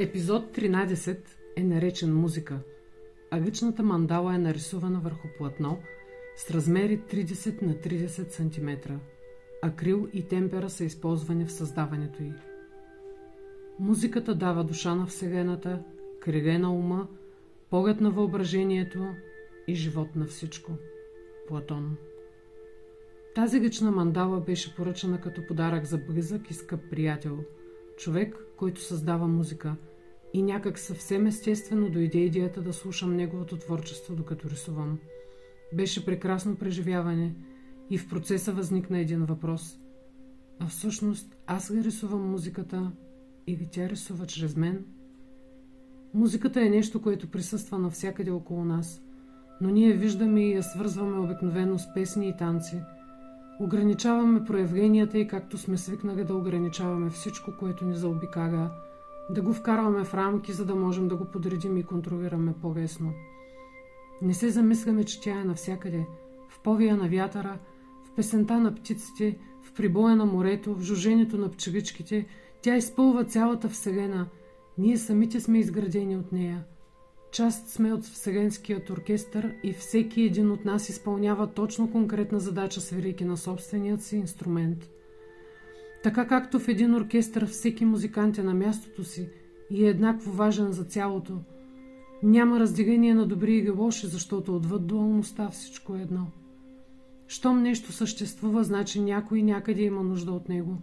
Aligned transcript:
Епизод 0.00 0.56
13 0.56 1.18
е 1.56 1.62
наречен 1.62 2.14
музика. 2.14 2.58
Агъчната 3.30 3.82
мандала 3.82 4.34
е 4.34 4.38
нарисувана 4.38 5.00
върху 5.00 5.28
платно 5.38 5.78
с 6.36 6.50
размери 6.50 7.00
30 7.00 7.62
на 7.62 7.74
30 7.74 8.30
см. 8.30 8.92
Акрил 9.62 10.08
и 10.12 10.28
темпера 10.28 10.70
са 10.70 10.84
използвани 10.84 11.44
в 11.44 11.52
създаването 11.52 12.22
й. 12.22 12.32
Музиката 13.78 14.34
дава 14.34 14.64
душа 14.64 14.94
на 14.94 15.06
Вселената, 15.06 15.82
криле 16.20 16.58
на 16.58 16.74
ума, 16.74 17.08
поглед 17.70 18.00
на 18.00 18.10
въображението 18.10 19.06
и 19.68 19.74
живот 19.74 20.16
на 20.16 20.26
всичко. 20.26 20.72
Платон 21.48 21.96
Тази 23.34 23.60
лична 23.60 23.90
мандала 23.90 24.40
беше 24.40 24.76
поръчана 24.76 25.20
като 25.20 25.46
подарък 25.46 25.84
за 25.84 25.98
близък 25.98 26.50
и 26.50 26.54
скъп 26.54 26.90
приятел, 26.90 27.38
човек, 27.96 28.47
който 28.58 28.80
създава 28.80 29.26
музика– 29.28 29.76
и 30.34 30.42
някак 30.42 30.78
съвсем 30.78 31.26
естествено 31.26 31.90
дойде 31.90 32.18
идеята 32.18 32.62
да 32.62 32.72
слушам 32.72 33.16
неговото 33.16 33.56
творчество, 33.56 34.16
докато 34.16 34.50
рисувам. 34.50 34.98
Беше 35.74 36.04
прекрасно 36.04 36.56
преживяване 36.56 37.34
и 37.90 37.98
в 37.98 38.08
процеса 38.08 38.52
възникна 38.52 38.98
един 38.98 39.24
въпрос. 39.24 39.78
А 40.58 40.66
всъщност 40.66 41.36
аз 41.46 41.70
ли 41.70 41.84
рисувам 41.84 42.30
музиката 42.30 42.92
или 43.46 43.68
тя 43.72 43.88
рисува 43.88 44.26
чрез 44.26 44.56
мен? 44.56 44.84
Музиката 46.14 46.60
е 46.60 46.68
нещо, 46.68 47.02
което 47.02 47.30
присъства 47.30 47.78
навсякъде 47.78 48.30
около 48.30 48.64
нас, 48.64 49.02
но 49.60 49.70
ние 49.70 49.92
виждаме 49.92 50.40
и 50.40 50.52
я 50.52 50.62
свързваме 50.62 51.18
обикновено 51.18 51.78
с 51.78 51.94
песни 51.94 52.28
и 52.28 52.36
танци. 52.36 52.80
Ограничаваме 53.60 54.44
проявленията 54.44 55.18
и 55.18 55.28
както 55.28 55.58
сме 55.58 55.78
свикнали 55.78 56.24
да 56.24 56.34
ограничаваме 56.34 57.10
всичко, 57.10 57.52
което 57.58 57.84
ни 57.84 57.94
заобикаля– 57.94 58.70
да 59.30 59.42
го 59.42 59.52
вкарваме 59.52 60.04
в 60.04 60.14
рамки, 60.14 60.52
за 60.52 60.64
да 60.64 60.74
можем 60.74 61.08
да 61.08 61.16
го 61.16 61.24
подредим 61.24 61.76
и 61.76 61.82
контролираме 61.82 62.54
по-лесно. 62.62 63.12
Не 64.22 64.34
се 64.34 64.50
замисляме, 64.50 65.04
че 65.04 65.20
тя 65.20 65.40
е 65.40 65.44
навсякъде. 65.44 66.06
В 66.48 66.60
повия 66.60 66.96
на 66.96 67.08
вятъра, 67.08 67.58
в 68.04 68.10
песента 68.16 68.60
на 68.60 68.74
птиците, 68.74 69.38
в 69.62 69.72
прибоя 69.72 70.16
на 70.16 70.26
морето, 70.26 70.74
в 70.74 70.82
жужението 70.82 71.38
на 71.38 71.50
пчеличките. 71.50 72.26
Тя 72.62 72.76
изпълва 72.76 73.24
цялата 73.24 73.68
Вселена. 73.68 74.26
Ние 74.78 74.96
самите 74.96 75.40
сме 75.40 75.58
изградени 75.58 76.16
от 76.16 76.32
нея. 76.32 76.64
Част 77.32 77.68
сме 77.68 77.92
от 77.92 78.04
Вселенският 78.04 78.90
оркестър 78.90 79.54
и 79.62 79.72
всеки 79.72 80.22
един 80.22 80.50
от 80.50 80.64
нас 80.64 80.88
изпълнява 80.88 81.46
точно 81.46 81.90
конкретна 81.90 82.40
задача, 82.40 82.80
свирейки 82.80 83.24
на 83.24 83.36
собственият 83.36 84.02
си 84.02 84.16
инструмент– 84.16 84.88
така 86.02 86.26
както 86.26 86.58
в 86.58 86.68
един 86.68 86.94
оркестър 86.94 87.46
всеки 87.46 87.84
музикант 87.84 88.38
е 88.38 88.42
на 88.42 88.54
мястото 88.54 89.04
си 89.04 89.28
и 89.70 89.84
е 89.84 89.88
еднакво 89.88 90.30
важен 90.30 90.72
за 90.72 90.84
цялото, 90.84 91.38
няма 92.22 92.60
разделение 92.60 93.14
на 93.14 93.26
добри 93.26 93.56
и 93.56 93.70
лоши, 93.70 94.06
защото 94.06 94.56
отвъд 94.56 94.86
дуалността 94.86 95.48
всичко 95.48 95.96
е 95.96 96.00
едно. 96.00 96.26
Щом 97.26 97.62
нещо 97.62 97.92
съществува, 97.92 98.64
значи 98.64 99.00
някой 99.00 99.42
някъде 99.42 99.82
има 99.82 100.02
нужда 100.02 100.32
от 100.32 100.48
него. 100.48 100.76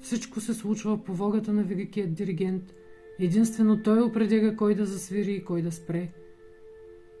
Всичко 0.00 0.40
се 0.40 0.54
случва 0.54 1.04
по 1.04 1.14
вогата 1.14 1.52
на 1.52 1.62
великият 1.62 2.14
диригент. 2.14 2.74
Единствено 3.18 3.82
той 3.82 4.00
определя 4.00 4.56
кой 4.56 4.74
да 4.74 4.86
засвири 4.86 5.32
и 5.32 5.44
кой 5.44 5.62
да 5.62 5.72
спре. 5.72 6.08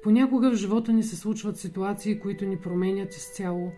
Понякога 0.02 0.50
в 0.50 0.54
живота 0.54 0.92
ни 0.92 1.02
се 1.02 1.16
случват 1.16 1.56
ситуации, 1.56 2.20
които 2.20 2.44
ни 2.44 2.56
променят 2.56 3.14
изцяло. 3.14 3.72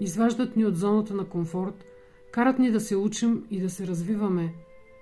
Изваждат 0.00 0.56
ни 0.56 0.64
от 0.64 0.76
зоната 0.76 1.14
на 1.14 1.24
комфорт– 1.24 1.84
Карат 2.30 2.58
ни 2.58 2.70
да 2.70 2.80
се 2.80 2.96
учим 2.96 3.46
и 3.50 3.60
да 3.60 3.70
се 3.70 3.86
развиваме. 3.86 4.54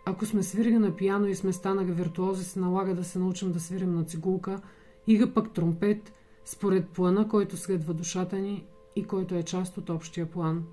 Ако 0.07 0.27
сме 0.27 0.43
свирили 0.43 0.79
на 0.79 0.97
пияно 0.97 1.27
и 1.27 1.35
сме 1.35 1.53
станали 1.53 1.93
виртуози, 1.93 2.45
се 2.45 2.61
налага 2.61 2.95
да 2.95 3.05
се 3.05 3.19
научим 3.19 3.53
да 3.53 3.61
свирим 3.61 3.95
на 3.95 4.05
цигулка 4.05 4.61
или 5.07 5.31
пък 5.31 5.53
тромпет, 5.53 6.13
според 6.45 6.89
плана, 6.89 7.29
който 7.29 7.57
следва 7.57 7.95
душата 7.95 8.37
ни 8.37 8.67
и 8.97 9.05
който 9.05 9.35
е 9.35 9.43
част 9.43 9.79
от 9.79 9.91
общия 9.91 10.27
план. 10.27 10.65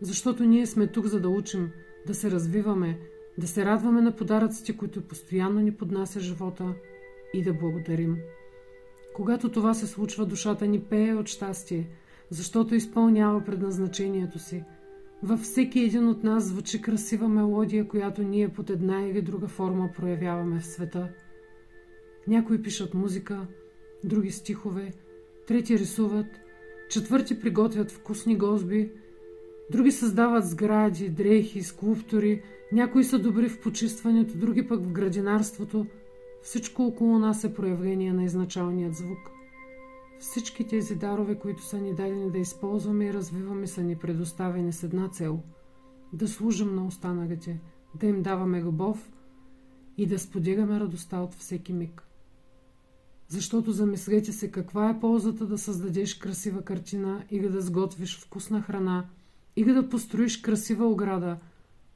Защото 0.00 0.44
ние 0.44 0.66
сме 0.66 0.86
тук, 0.86 1.06
за 1.06 1.20
да 1.20 1.28
учим, 1.28 1.70
да 2.06 2.14
се 2.14 2.30
развиваме, 2.30 3.00
да 3.38 3.48
се 3.48 3.64
радваме 3.64 4.00
на 4.00 4.16
подаръците, 4.16 4.76
които 4.76 5.02
постоянно 5.02 5.60
ни 5.60 5.74
поднася 5.74 6.20
живота 6.20 6.74
и 7.34 7.42
да 7.42 7.54
благодарим. 7.54 8.18
Когато 9.14 9.48
това 9.48 9.74
се 9.74 9.86
случва, 9.86 10.26
душата 10.26 10.66
ни 10.66 10.80
пее 10.80 11.14
от 11.14 11.28
щастие, 11.28 11.88
защото 12.30 12.74
изпълнява 12.74 13.44
предназначението 13.44 14.38
си– 14.38 14.64
във 15.22 15.40
всеки 15.40 15.80
един 15.80 16.08
от 16.08 16.24
нас 16.24 16.44
звучи 16.44 16.82
красива 16.82 17.28
мелодия, 17.28 17.88
която 17.88 18.22
ние 18.22 18.48
под 18.48 18.70
една 18.70 19.02
или 19.02 19.22
друга 19.22 19.48
форма 19.48 19.90
проявяваме 19.96 20.60
в 20.60 20.66
света. 20.66 21.08
Някои 22.26 22.62
пишат 22.62 22.94
музика, 22.94 23.46
други 24.04 24.30
стихове, 24.30 24.92
трети 25.46 25.78
рисуват, 25.78 26.26
четвърти 26.90 27.40
приготвят 27.40 27.90
вкусни 27.90 28.36
гозби, 28.36 28.90
други 29.72 29.92
създават 29.92 30.48
сгради, 30.48 31.08
дрехи, 31.08 31.62
скулптури, 31.62 32.42
някои 32.72 33.04
са 33.04 33.18
добри 33.18 33.48
в 33.48 33.60
почистването, 33.60 34.36
други 34.36 34.68
пък 34.68 34.80
в 34.82 34.92
градинарството. 34.92 35.86
Всичко 36.42 36.82
около 36.82 37.18
нас 37.18 37.44
е 37.44 37.54
проявление 37.54 38.12
на 38.12 38.24
изначалният 38.24 38.94
звук– 38.94 39.18
всички 40.22 40.66
тези 40.66 40.94
дарове, 40.94 41.38
които 41.38 41.62
са 41.62 41.78
ни 41.78 41.94
дадени 41.94 42.30
да 42.30 42.38
използваме 42.38 43.04
и 43.04 43.12
развиваме, 43.12 43.66
са 43.66 43.82
ни 43.82 43.96
предоставени 43.96 44.72
с 44.72 44.82
една 44.82 45.08
цел– 45.08 45.40
да 46.12 46.28
служим 46.28 46.74
на 46.74 46.86
останалите, 46.86 47.60
да 47.94 48.06
им 48.06 48.22
даваме 48.22 48.62
любов 48.62 49.12
и 49.96 50.06
да 50.06 50.18
споделяме 50.18 50.80
радостта 50.80 51.20
от 51.20 51.34
всеки 51.34 51.72
миг. 51.72 52.02
Защото 53.28 53.72
замислете 53.72 54.32
се 54.32 54.50
каква 54.50 54.90
е 54.90 55.00
ползата 55.00 55.46
да 55.46 55.58
създадеш 55.58 56.14
красива 56.14 56.62
картина 56.62 57.24
или 57.30 57.48
да 57.48 57.60
сготвиш 57.60 58.20
вкусна 58.20 58.62
храна 58.62 59.06
или 59.56 59.72
да 59.72 59.88
построиш 59.88 60.36
красива 60.36 60.86
ограда, 60.86 61.36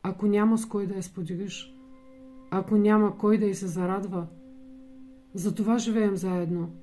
ако 0.02 0.26
няма 0.26 0.58
с 0.58 0.66
кой 0.66 0.86
да 0.86 0.94
я 0.94 1.02
споделиш, 1.02 1.74
ако 2.50 2.76
няма 2.76 3.18
кой 3.18 3.38
да 3.38 3.46
й 3.46 3.54
се 3.54 3.66
зарадва. 3.66 4.26
Затова 5.34 5.78
живеем 5.78 6.16
заедно– 6.16 6.70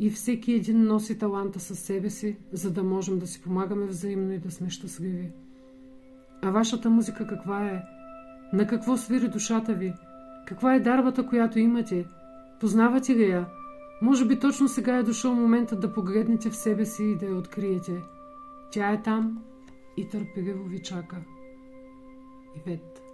и 0.00 0.10
всеки 0.10 0.52
един 0.52 0.84
носи 0.84 1.18
таланта 1.18 1.60
със 1.60 1.78
себе 1.78 2.10
си, 2.10 2.36
за 2.52 2.70
да 2.70 2.82
можем 2.82 3.18
да 3.18 3.26
си 3.26 3.42
помагаме 3.42 3.86
взаимно 3.86 4.32
и 4.32 4.38
да 4.38 4.50
сме 4.50 4.70
щастливи. 4.70 5.30
А 6.42 6.50
вашата 6.50 6.90
музика 6.90 7.26
каква 7.26 7.66
е? 7.66 7.82
На 8.52 8.66
какво 8.66 8.96
свири 8.96 9.28
душата 9.28 9.74
ви? 9.74 9.94
Каква 10.46 10.74
е 10.74 10.80
дарбата, 10.80 11.26
която 11.26 11.58
имате? 11.58 12.06
Познавате 12.60 13.16
ли 13.16 13.30
я? 13.30 13.46
Може 14.02 14.26
би 14.26 14.38
точно 14.38 14.68
сега 14.68 14.96
е 14.96 15.02
дошъл 15.02 15.34
моментът 15.34 15.80
да 15.80 15.92
погледнете 15.92 16.50
в 16.50 16.56
себе 16.56 16.84
си 16.84 17.04
и 17.04 17.16
да 17.16 17.26
я 17.26 17.36
откриете. 17.36 18.02
Тя 18.70 18.92
е 18.92 19.02
там 19.02 19.42
и 19.96 20.08
търпеливо 20.08 20.64
ви 20.64 20.78
чака. 20.78 21.24
Ивет 22.56 23.05